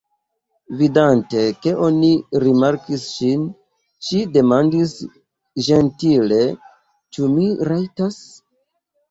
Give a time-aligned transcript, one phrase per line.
[0.77, 2.09] Vidante, ke oni
[2.43, 3.43] rimarkis ŝin,
[4.09, 4.97] ŝi demandis
[5.69, 6.41] ĝentile:
[7.19, 8.21] Ĉu mi rajtas?